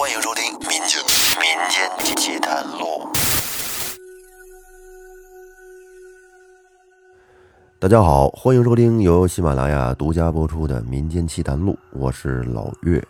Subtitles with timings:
[0.00, 0.98] 欢迎收听《民间
[1.36, 3.06] 民间奇谈录》。
[7.78, 13.06] 大家好，欢迎收听由喜马拉雅独家播出的《民间奇谈录》，我是老岳。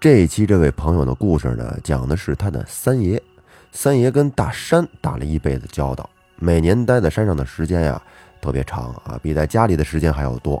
[0.00, 3.22] 这一期这位朋友的故事呢，讲的是他的三爷。
[3.70, 8.02] 三爷跟大山打了一辈子交道，每年待在山上的时间呀
[8.40, 10.60] 特别长啊，比在家里的时间还要多。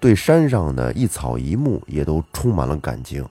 [0.00, 3.22] 对山上的一草一木也都充满了感情。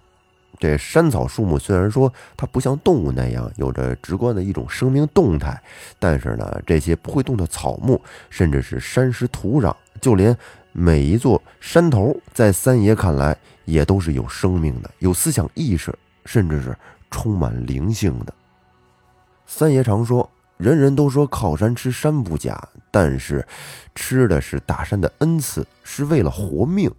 [0.59, 5.61] 这山草树木虽然说它不像动物那样有着直观的一种生命动态，
[5.99, 10.35] 但是呢，这些不会动的草木，甚至是山石土壤，就连
[10.71, 15.93] 每一座山头，在三爷看来也都是有生命的，有思想意识，
[16.25, 16.77] 甚至是
[17.11, 18.33] 充满灵性的。
[19.45, 20.29] 三爷常说。
[20.57, 22.57] 人人都说靠山吃山不假，
[22.89, 23.45] 但是
[23.95, 26.89] 吃的是大山的恩赐，是为了活命。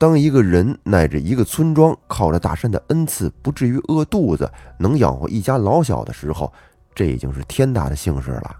[0.00, 6.50] 当一个人乃至一个村庄靠着大山的恩赐，不至于饿肚子，能养活一家老小的时候，
[6.94, 8.56] 这已经是天大的幸事了。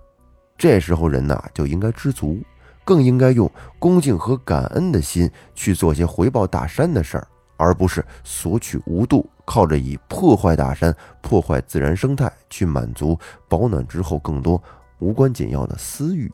[0.59, 2.39] 这时候人呐就应该知足，
[2.85, 7.27] 更应该用恭敬和感恩的心去做些回报大山的事儿。
[7.57, 14.63] 而不是索取无度，靠着以破坏大山、破坏自然生态去满足保暖之后更多
[14.99, 16.31] 无关紧要的私欲，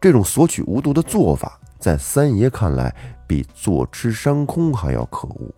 [0.00, 2.94] 这种索取无度的做法，在三爷看来
[3.26, 5.50] 比坐吃山空还要可恶。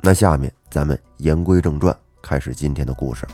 [0.00, 3.26] 那下面咱们言归正传，开始今天的故事。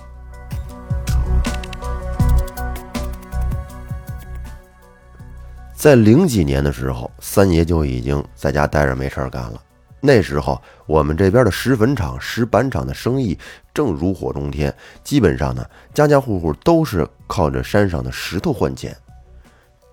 [5.74, 9.60] 在零几年的时候，三爷就已经在家待着没事干了。
[10.00, 13.36] 那时候，我们这边的石粉厂、石板厂的生意
[13.74, 18.96] 正如火中天，基本上呢，家家户户都是靠着山上的石头换钱。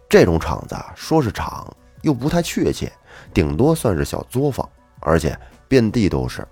[0.08, 2.92] 这种厂子啊，说是厂又不太确切，
[3.34, 4.68] 顶多算是小作坊，
[5.00, 6.48] 而且遍地都是。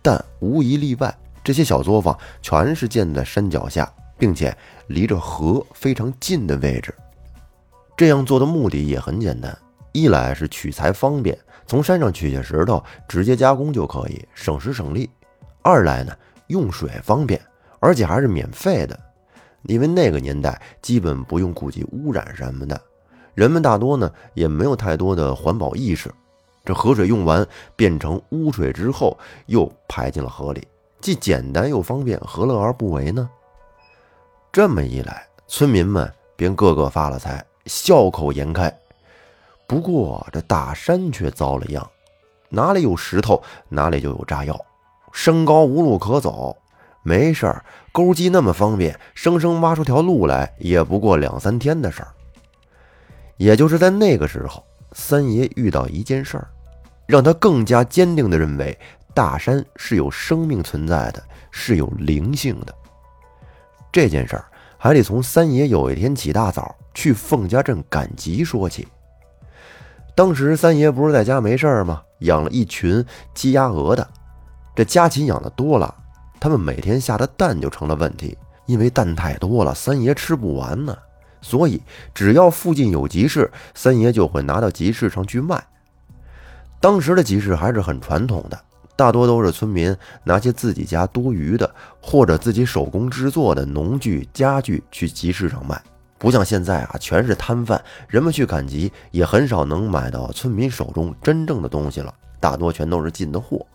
[0.00, 4.56] 但无一例外，这些小作坊全是建在山脚下，并且
[4.88, 6.94] 离着河非常近的位置。
[7.96, 9.56] 这样做的目的也很简单，
[9.92, 11.38] 一来是取材方便。
[11.66, 15.08] 从山上取些石头，直接加工就可以，省时省力。
[15.62, 16.12] 二来呢，
[16.48, 17.40] 用水方便，
[17.78, 18.98] 而且还是免费的，
[19.62, 22.78] 因为那个年代基本不用顾及污染什么的，
[23.34, 26.12] 人们大多呢也没有太多的环保意识。
[26.64, 30.66] 这河水用完变成污水之后，又排进了河里，
[31.00, 33.28] 既简单又方便，何乐而不为呢？
[34.52, 38.72] 这么一来，村民们便个个发了财，笑口颜开。
[39.66, 41.84] 不过这大山却遭了殃，
[42.48, 44.54] 哪里有石头，哪里就有炸药。
[45.12, 46.56] 山高无路可走，
[47.02, 52.14] 没事儿，钩机那么方便，生生挖出条路来，也不过两三天的事儿。
[53.42, 56.46] 也就是在那个时候，三爷遇到一件事儿，
[57.06, 58.78] 让他更加坚定地认为
[59.12, 61.20] 大山是有生命存在的，
[61.50, 62.72] 是有灵性的。
[63.90, 64.44] 这件事儿
[64.78, 68.86] 还得从三爷有一天起大早去凤家镇赶集说起。
[70.14, 72.00] 当时三爷不是在家没事儿吗？
[72.20, 73.04] 养了一群
[73.34, 74.08] 鸡鸭鹅的。
[74.76, 75.92] 这家禽养的多了，
[76.38, 80.96] 他们每天下的蛋就成了问题，因为蛋太多了，三爷吃不完呢。
[81.42, 81.82] 所以
[82.14, 85.62] 只要附近有集市，三爷就会拿到集市上去卖。
[86.80, 88.58] 当时的集市还是很传统的，
[88.96, 89.94] 大多都是村民
[90.24, 95.80] 拿些自己家多余的或者自己手工制作的农具家具去集市上卖。
[96.18, 103.66] 不像现在啊，全是摊贩，人们去赶集也很少能买到村民手中真正的东西了，大多全都是进的货。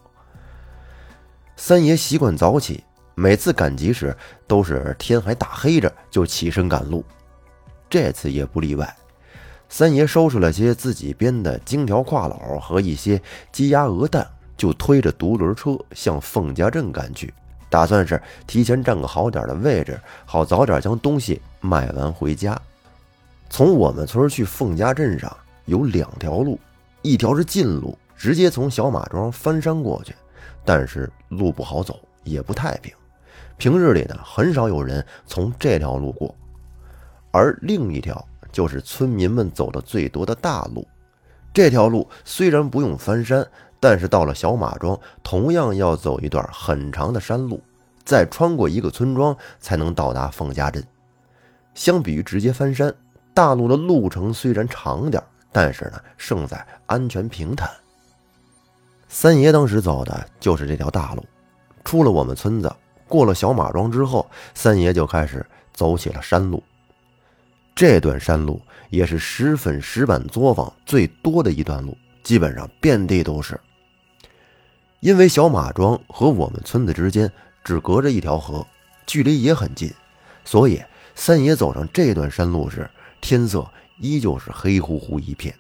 [1.58, 2.84] 三爷习惯早起，
[3.16, 4.16] 每次赶集时
[4.48, 7.04] 都是天还大黑着就起身赶路，
[7.90, 8.96] 这次也不例外。
[9.70, 13.22] 三爷收拾了些自己编的金条挎篓和一些
[13.52, 14.26] 鸡鸭鹅蛋，
[14.56, 17.34] 就推着独轮车向凤家镇赶去。
[17.70, 22.58] 打算是提前占个好点的位置，好早点将东西卖完回家。
[23.50, 26.58] 从我们村去凤家镇上有两条路，
[27.02, 30.16] 一条是近路，直接从小马庄翻山过去，
[30.64, 32.94] 但是路不好走，也不太平。
[33.58, 36.34] 平日里呢，很少有人从这条路过。
[37.32, 40.88] 而另一条就是村民们走的最多的大路，
[41.54, 43.48] 这条路虽然不用翻山。
[43.80, 47.62] 但是到了小马庄，同样要走一段很长的山路，
[48.04, 50.84] 再穿过一个村庄才能到达凤家镇。
[51.76, 52.92] 相比于直接翻山，
[53.36, 55.22] 大路的路程虽然长点，
[55.52, 57.70] 但是呢，胜在安全平坦。
[59.08, 61.24] 三爷当时走的就是这条大路，
[61.84, 62.76] 出了我们村子，
[63.08, 66.64] 过了小马庄之后，三爷就开始走起了山路。
[67.78, 68.60] 这段山路
[68.90, 73.60] 也是石粉石板作坊最多的一段路，基本上遍地都是。
[75.00, 77.32] 因为小马庄和我们村子之间
[77.64, 78.66] 只隔着一条河，
[79.06, 79.94] 距离也很近，
[80.44, 80.82] 所以
[81.14, 82.90] 三爷走上这段山路时，
[83.22, 83.64] 天色
[84.00, 85.54] 依旧是黑乎乎一片，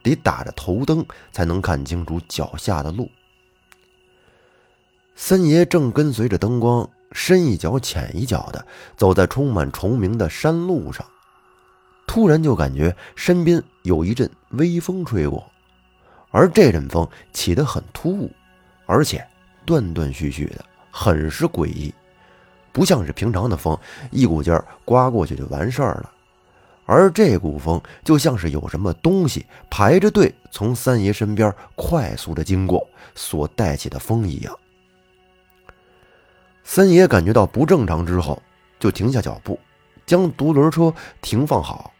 [0.00, 3.10] 得打着头灯才能看清楚脚下的路。
[5.16, 8.64] 三爷正跟随着灯光，深一脚浅一脚的
[8.96, 11.04] 走在充满虫鸣的山路上，
[12.06, 15.44] 突然就感觉身边有一阵微风吹过，
[16.30, 18.30] 而这阵风起得很突兀，
[18.86, 19.26] 而且
[19.64, 21.92] 断断续续的，很是诡异，
[22.72, 23.78] 不像是平常的风，
[24.10, 26.10] 一股劲儿刮过去就完事儿了，
[26.86, 34.56] 而这股风就像是有什么东西排着队从三爷身边快速的经过所带起的风一样。
[36.62, 38.40] 三爷感觉到不正常之后，
[38.78, 39.58] 就停下脚步，
[40.04, 40.92] 将独轮车
[41.22, 41.92] 停放好，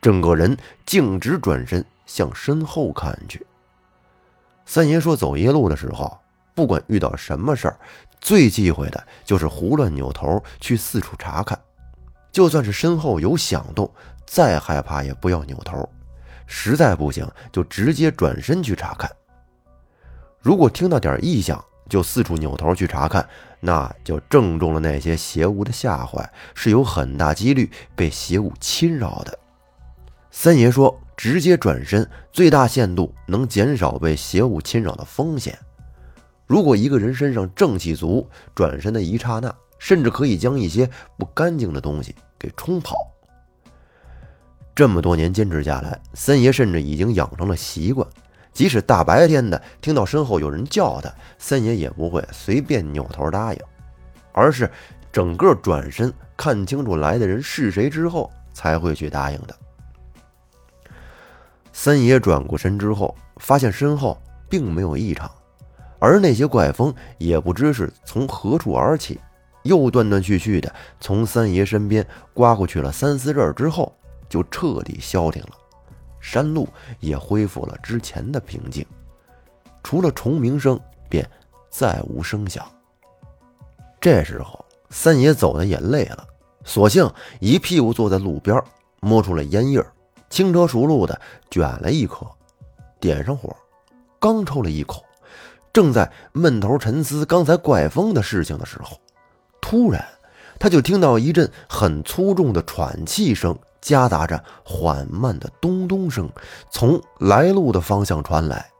[0.00, 0.56] 整个人
[0.86, 3.44] 径直转身向身后看去。
[4.64, 6.16] 三爷说：“走夜路的时候，
[6.54, 7.76] 不管遇到什么事儿，
[8.20, 11.58] 最忌讳的就是胡乱扭头去四处查看。
[12.30, 13.90] 就算是身后有响动，
[14.24, 15.88] 再害怕也不要扭头，
[16.46, 19.10] 实在不行就直接转身去查看。
[20.40, 23.28] 如果听到点异响，就四处扭头去查看。”
[23.62, 29.38] 那就正中了那些邪物的下怀，是有很大几率被邪物侵扰的。
[30.30, 35.58] 三爷说，直接转身，最大限度能减少被邪物侵扰的风险。
[36.46, 40.88] 如果一个人身上正气足，转身的一刹那，甚至可以将一些
[41.18, 42.96] 不干净的东西给冲跑。
[44.74, 48.06] 这么多年坚持下来，三爷甚至已经养成了习惯。
[48.52, 53.60] 即使大白天的听到身后有人叫他，三爷也不会随便扭头答应，
[54.32, 54.70] 而是
[55.12, 59.54] 整个转身看清楚来的人是谁之后才会去答应的。
[61.72, 65.30] 三爷转过身之后，发现身后并没有异常，
[65.98, 69.20] 而那些怪风也不知是从何处而起，
[69.62, 73.92] 又断断续续的从三爷身边刮过去了三四阵之后，
[74.28, 75.50] 就彻底消停了。
[76.20, 76.68] 山路
[76.98, 78.84] 也恢复了之前的平静，
[79.82, 80.78] 除了虫鸣声，
[81.08, 81.26] 便
[81.70, 82.62] 再无声响。
[83.98, 86.26] 这时候，三爷走的也累了，
[86.64, 88.62] 索性一屁股坐在路边，
[89.00, 89.82] 摸出了烟叶，
[90.30, 92.26] 轻车熟路的卷了一颗，
[92.98, 93.54] 点上火，
[94.18, 95.04] 刚抽了一口，
[95.72, 98.96] 正在闷头沉思刚才怪风的事情的时候，
[99.60, 100.02] 突然，
[100.58, 103.58] 他就听到一阵很粗重的喘气声。
[103.82, 106.30] 夹杂着缓慢的咚咚声，
[106.70, 108.70] 从来路的方向传来。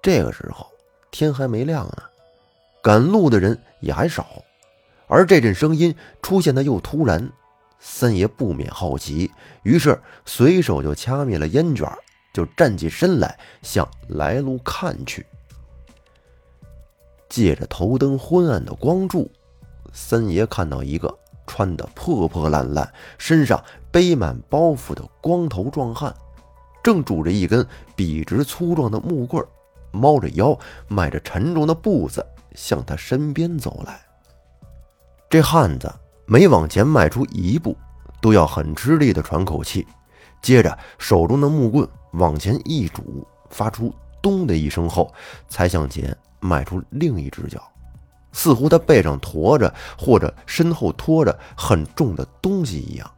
[0.00, 0.66] 这个时候
[1.10, 2.02] 天还没亮呢，
[2.82, 4.26] 赶路的人也还少，
[5.06, 7.30] 而这阵声音出现的又突然，
[7.84, 9.28] 三爷不免好奇，
[9.64, 11.90] 于是随手就掐灭了烟卷，
[12.32, 15.26] 就站起身来向来路看去。
[17.28, 19.28] 借着头灯昏暗的光柱，
[19.92, 21.18] 三爷看到一个。
[21.44, 26.14] 穿得破破烂烂，身上背满包袱的光头壮汉，
[26.82, 29.44] 正拄着一根笔直粗壮的木棍，
[29.90, 30.56] 猫着腰，
[30.86, 32.24] 迈着沉重的步子
[32.54, 34.00] 向他身边走来。
[35.28, 35.92] 这汉子
[36.26, 37.76] 每往前迈出一步，
[38.20, 39.86] 都要很吃力地喘口气，
[40.40, 43.92] 接着手中的木棍往前一拄，发出
[44.22, 45.12] “咚”的一声后，
[45.48, 47.60] 才向前迈出另一只脚。
[48.32, 53.10] 似乎他背上驮着，或者身后拖着很重的东西一样。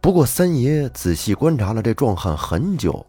[0.00, 3.04] 不过三爷仔细观察了这壮汉很久，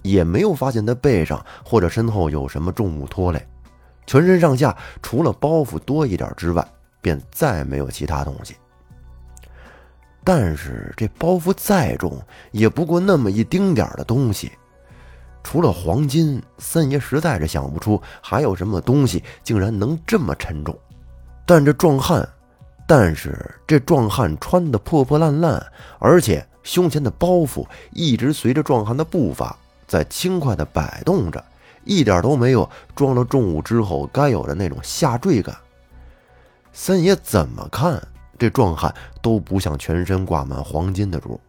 [0.00, 3.46] 也没有发现他背上或者身后有什么重物拖累，
[4.06, 6.66] 全身上下除了包袱多一点之外，
[7.00, 8.56] 便再没有其他东西。
[10.22, 12.20] 但是这包袱再重，
[12.52, 14.52] 也不过那么一丁点的东西。
[15.42, 20.78] 除了黄金，三爷实在是想不出还有什么东西竟然能这么沉重。
[21.46, 22.28] 但这壮汉，
[22.86, 25.66] 但是这壮汉穿的破破烂烂，
[25.98, 29.56] 而且胸前的包袱一直随着壮汉的步伐
[29.88, 31.42] 在轻快的摆动着，
[31.84, 35.56] 一点都没有装了重物之后该有的那种下坠感。
[36.72, 38.00] 三爷怎么看
[38.38, 41.40] 这壮汉都不像全身挂满黄金的主。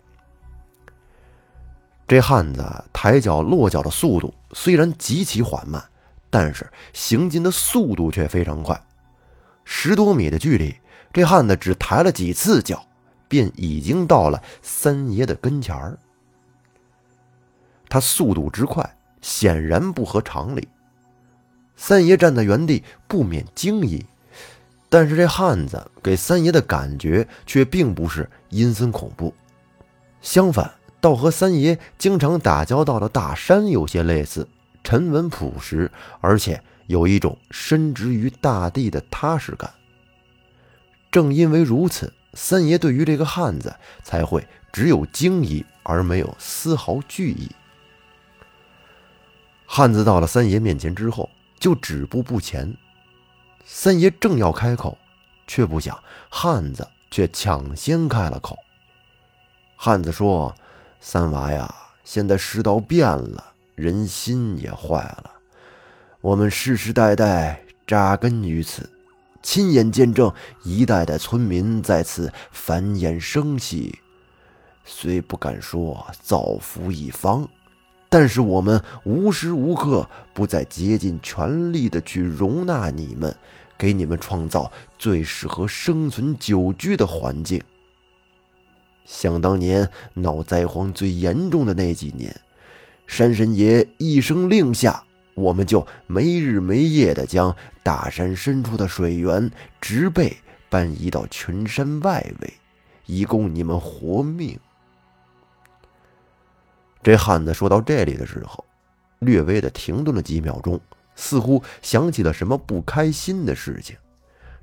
[2.07, 5.81] 这汉子抬脚落脚的速度虽然极其缓慢，
[6.29, 8.79] 但是行进的速度却非常快。
[9.63, 10.75] 十多米的距离，
[11.13, 12.85] 这汉子只抬了几次脚，
[13.29, 15.97] 便已经到了三爷的跟前儿。
[17.87, 20.67] 他速度之快，显然不合常理。
[21.77, 24.05] 三爷站在原地，不免惊疑。
[24.91, 29.33] 但是这汉子给三爷的感觉却并不是阴森恐怖，
[30.21, 30.69] 相反。
[30.99, 34.45] 倒和三爷经常打交道的大山有些类似，
[34.83, 39.71] 沉稳朴实，而且有一种深植于大地的踏实感。
[41.09, 47.49] 正因为如此，三爷对于这个汉子才会只有惊疑而没有丝毫惧意。
[49.65, 51.29] 汉子到了三爷面前之后，
[51.59, 52.75] 就止步不前。
[53.65, 54.97] 三爷正要开口，
[55.47, 55.97] 却不想
[56.29, 58.57] 汉子却抢先开了口。
[59.75, 60.53] 汉子说
[60.99, 65.31] ：“三娃呀，现在世道变了，人心也坏了。
[66.21, 68.89] 我们世世代代扎根于此，
[69.41, 70.31] 亲眼见证
[70.63, 73.99] 一代代村民在此繁衍生息，
[74.85, 77.47] 虽不敢说造福一方。”
[78.13, 83.33] 但是我们无时无刻不在竭尽全力的去容纳你们，
[83.77, 87.63] 给你们创造最适合生存久居的环境。
[89.05, 92.37] 想当年闹灾荒最严重的那几年，
[93.07, 95.01] 山神爷一声令下，
[95.33, 99.49] 我们就没日没夜的将大山深处的水源
[99.79, 100.35] 植被
[100.69, 102.53] 搬移到群山外围，
[103.05, 104.59] 以供你们活命。
[107.03, 108.63] 这汉子说到这里的时候，
[109.19, 110.79] 略微的停顿了几秒钟，
[111.15, 113.95] 似乎想起了什么不开心的事情，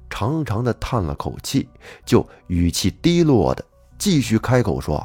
[0.09, 1.69] 长长的叹了口气，
[2.05, 3.65] 就语气低落的
[3.99, 5.05] 继续开口说：“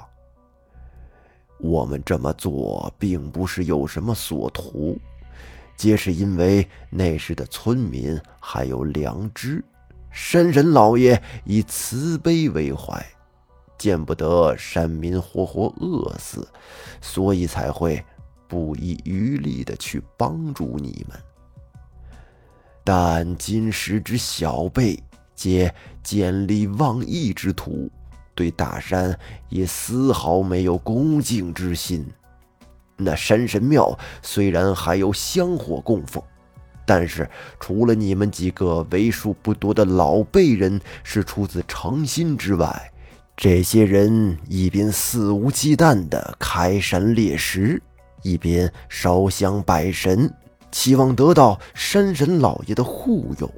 [1.58, 4.98] 我们这么做并不是有什么所图，
[5.76, 9.64] 皆是因为那时的村民还有良知，
[10.12, 13.04] 山神老爷以慈悲为怀。”
[13.78, 16.48] 见不得山民活活饿死，
[17.02, 18.04] 所以才会
[18.48, 21.20] 不遗余力的去帮助你们。
[22.84, 25.02] 但今时之小辈
[25.36, 27.90] 皆见利忘义之徒，
[28.36, 29.18] 对大山
[29.50, 32.06] 也丝毫没有恭敬之心。
[32.96, 36.22] 那山神庙虽然还有香火供奉，
[36.86, 42.93] 但是除了你们几个为数不多的老辈人是出自诚心之外，
[43.36, 47.82] 这些人一边肆无忌惮地开山猎石，
[48.22, 50.32] 一边烧香拜神，
[50.72, 53.52] 期望得到山神老爷的护佑，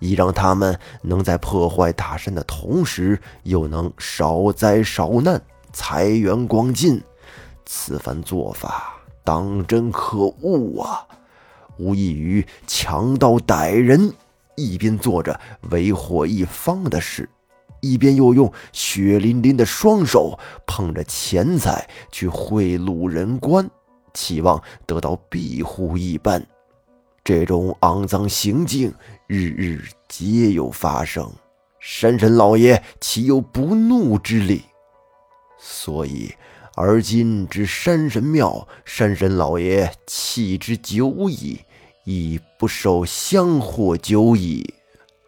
[0.00, 5.40] 以让他们能在破坏大山的同时，又能少灾少难，
[5.72, 7.02] 财源广进。
[7.66, 11.06] 此番做法当真可恶啊！
[11.78, 14.12] 无异于强盗歹人，
[14.54, 17.28] 一边做着为祸一方的事。
[17.84, 23.70] 一边又用血淋淋的双手捧着钱财去贿赂人官，
[24.14, 26.42] 期望得到庇护一般，
[27.22, 28.94] 这种肮脏行径
[29.26, 31.30] 日日皆有发生，
[31.78, 34.62] 山神老爷岂有不怒之理？
[35.58, 36.34] 所以，
[36.74, 41.60] 而今之山神庙，山神老爷弃之久矣，
[42.04, 44.74] 已不受香火久矣。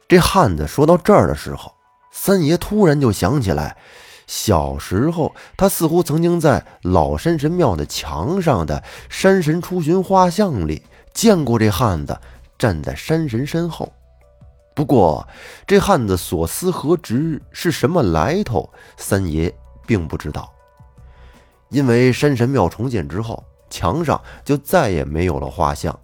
[0.09, 1.76] 这汉子说到这儿的时候。
[2.19, 3.77] 三爷突然就想起来，
[4.27, 10.83] 小时候他似乎曾经在老山神庙的墙上的“山神出巡”画像里
[11.13, 12.19] 见过这汉子
[12.59, 13.93] 站在山神身后。
[14.75, 15.29] 不过，
[15.67, 19.55] 这汉子所思何职，是什么来头，三爷
[19.87, 20.51] 并不知道。
[21.69, 25.97] 因为山神庙重建之后，墙上就再也没有了画像。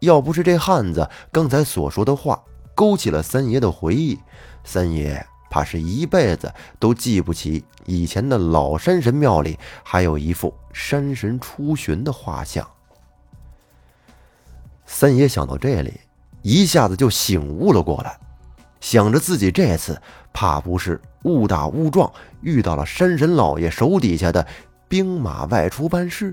[0.00, 2.40] 要不是这汉子刚才所说的话
[2.74, 4.18] 勾起了三爷的回忆，
[4.64, 5.24] 三爷。
[5.52, 12.64] 怕是一辈子都记不起以前的老山神庙里还有一幅山神出巡的画像。
[14.86, 15.98] 三爷想到这里，
[16.42, 18.16] 一下子就醒悟了过来，
[18.80, 20.00] 想着自己这次
[20.32, 22.12] 怕不是误打误撞
[22.42, 24.46] 遇到了山神老爷手底下的
[24.86, 26.32] 兵马外出办事，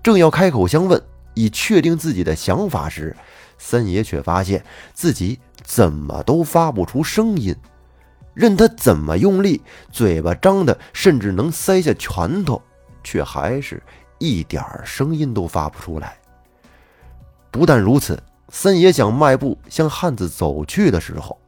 [0.00, 1.02] 正要开口相问
[1.34, 3.16] 以确定自己的想法时，
[3.58, 7.54] 三爷却发现自己怎么都发不出声音。
[8.34, 12.60] 任他怎么用力，嘴巴张的甚至能塞下拳头，
[13.02, 13.82] 却还是
[14.18, 16.18] 一点声音都发不出来。
[17.50, 21.38] 不但如此，三爷想迈步向汉子走去的时候，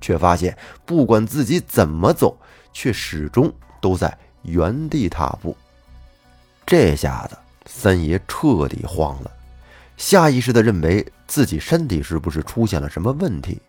[0.00, 2.36] 却发现不管自己怎么走，
[2.72, 5.56] 却始终都在原地踏步。
[6.66, 9.30] 这下子，三爷彻底慌了，
[9.96, 13.60] 下意识地认为自己身体是不是出现了什么问题。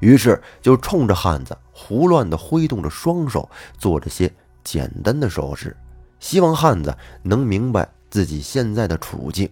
[0.00, 4.30] 于是就冲着汉子胡乱地挥动着双手，做着些
[4.62, 5.76] 简单的手势，
[6.20, 9.48] 希望汉子能明白自己现在的处境。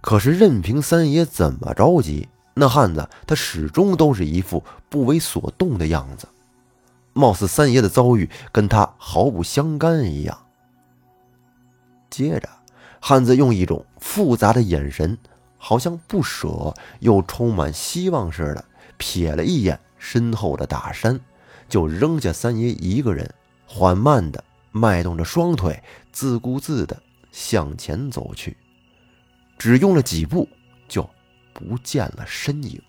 [0.00, 6.26] 可是任凭三爷怎么着急，那汉子他始终都是一副不为所动的样子，
[7.12, 10.38] 貌似三爷的遭遇跟他毫不相干一样。
[12.08, 12.48] 接着，
[13.00, 15.16] 汉子用一种复杂的眼神，
[15.56, 18.64] 好像不舍又充满希望似的，
[18.98, 21.18] 瞥了一眼身后的大山，
[21.68, 23.32] 就扔下三爷一个人，
[23.64, 24.42] 缓慢地
[24.72, 25.80] 迈动着双腿，
[26.10, 28.56] 自顾自地向前走去。
[29.56, 30.48] 只用了几步，
[30.88, 31.08] 就
[31.54, 32.82] 不见了身影。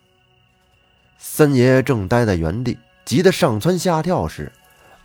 [1.19, 4.51] 三爷正待在原地，急得上蹿下跳时，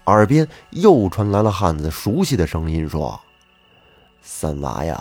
[0.06, 3.20] 耳边又传来了汉子熟悉的声音说
[4.22, 4.98] ：“三娃呀，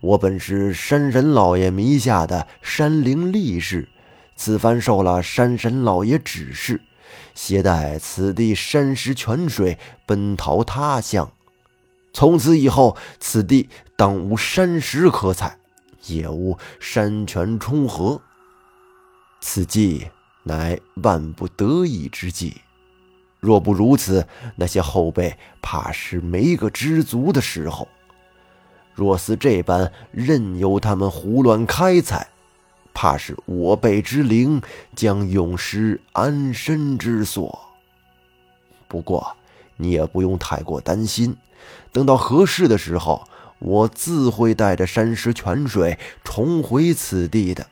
[0.00, 3.88] 我本是山神老爷名下的山灵力士，
[4.36, 6.80] 此番受了山神老爷指示，
[7.34, 11.30] 携带此地山石泉水奔逃他乡。
[12.12, 15.58] 从此以后，此地当无山石可采，
[16.06, 18.20] 也无山泉冲河。
[19.40, 20.08] 此计。”
[20.44, 22.62] 乃万不得已之计，
[23.38, 24.26] 若不如此，
[24.56, 27.86] 那些后辈怕是没个知足的时候。
[28.98, 32.26] 若似这般任由他们胡乱开采，
[32.92, 34.60] 怕是我辈之灵
[34.96, 37.60] 将永失安身之所。
[38.88, 39.36] 不过
[39.76, 41.36] 你也不用太过担心，
[41.92, 43.22] 等到合适的时候，
[43.60, 47.64] 我自会带着山石泉水重回此地的。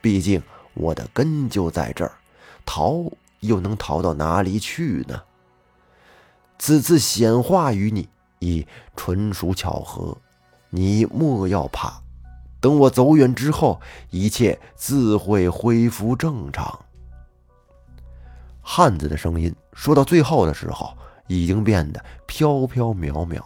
[0.00, 0.40] 毕竟。
[0.78, 2.12] 我的根就在这儿，
[2.66, 3.10] 逃
[3.40, 5.22] 又能逃到哪里去呢？
[6.58, 8.10] 此次显化于你，
[8.40, 10.18] 已纯属巧合，
[10.76, 12.02] 你莫要怕。
[12.60, 13.80] 等我走远之后，
[14.10, 16.78] 一切自会恢复正常。
[18.60, 20.92] 汉子的声音说到最后的时候，
[21.28, 23.40] 已经变得飘飘渺渺，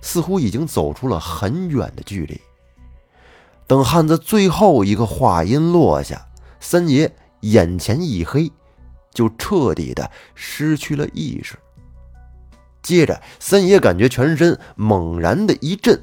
[0.00, 2.40] 似乎已经走出了很远的距离。
[3.68, 6.26] 等汉子最后一个话音落下。
[6.58, 8.50] 三爷眼前一黑，
[9.12, 11.56] 就彻底的失去了意识。
[12.82, 16.02] 接着，三爷感觉全身猛然的一震，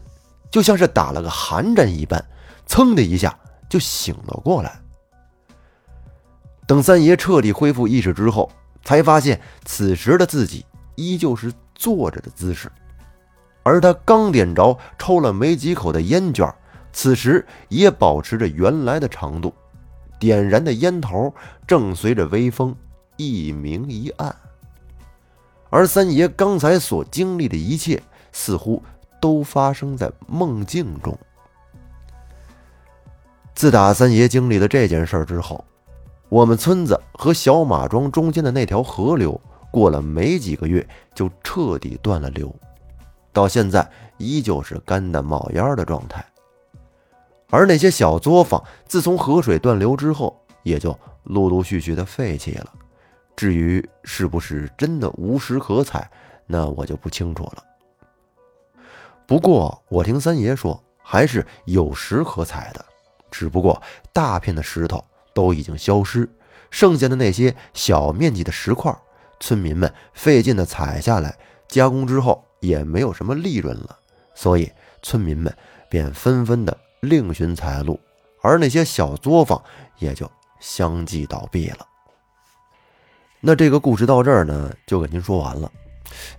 [0.53, 2.23] 就像是打了个寒战一般，
[2.67, 3.35] 噌的一下
[3.67, 4.79] 就醒了过来。
[6.67, 8.51] 等三爷彻底恢复意识之后，
[8.83, 10.63] 才发现此时的自己
[10.93, 12.71] 依旧是坐着的姿势，
[13.63, 16.47] 而他刚点着抽了没几口的烟卷，
[16.91, 19.51] 此时也保持着原来的长度。
[20.19, 21.33] 点燃的烟头
[21.65, 22.75] 正随着微风
[23.17, 24.35] 一明一暗，
[25.71, 27.99] 而三爷刚才所经历的一切，
[28.31, 28.83] 似乎
[29.23, 31.17] 都发生在梦境中。
[33.55, 35.63] 自打三爷经历了这件事之后，
[36.27, 39.39] 我们村子和小马庄中间的那条河流，
[39.71, 42.53] 过了没几个月就彻底断了流，
[43.31, 46.25] 到现在依旧是干的冒烟的状态。
[47.49, 52.69] 而那些小作坊，自从河水断流之后，也就陆陆续续的废弃了。
[53.37, 56.11] 至于是不是真的无石可采，
[56.45, 57.63] 那我就不清楚了。
[59.25, 62.85] 不过我听三爷说，还是有石可采的，
[63.31, 63.81] 只不过
[64.11, 66.29] 大片的石头都已经消失，
[66.69, 68.95] 剩下的那些小面积的石块，
[69.39, 73.97] 村民们费劲的采下来加工之后，也没有什么利润了，
[74.35, 75.55] 所以村民们
[75.89, 76.77] 便纷纷的。
[77.01, 77.99] 另寻财路，
[78.41, 79.61] 而那些小作坊
[79.99, 80.31] 也就
[80.61, 81.85] 相继倒闭了。
[83.41, 85.69] 那这个故事到这儿呢，就给您说完了。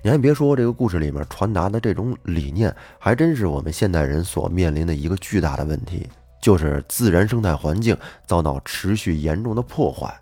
[0.02, 6.08] 你还别说，这个故事里面传达的这种理念，还真是我们现代人所面临的一个巨大的问题，
[6.40, 7.96] 就是自然生态环境
[8.26, 10.14] 遭到持续严重的破坏，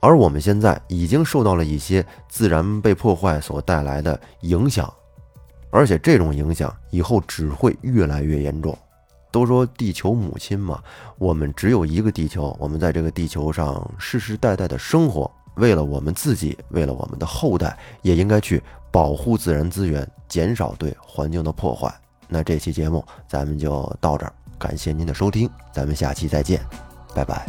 [0.00, 4.92] 而我们现在已经受到了一些自然被破坏所带来的影响，
[5.70, 8.76] 而且这种影响以后只会越来越严重。
[9.32, 10.82] 都说地球母亲嘛，
[11.18, 21.92] 我们只有一个地球，我们在这个地球上世世代代的生活，为了我们自己，为了我们的后代，也应该去保护自然资源，减少对环境的破坏。
[22.28, 26.60] 那这期节目咱们就到这儿，感谢您的收听，咱们下期再见，
[27.14, 27.46] 拜拜。